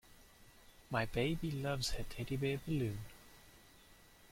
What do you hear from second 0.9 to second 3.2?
baby loves her teddy bear balloon.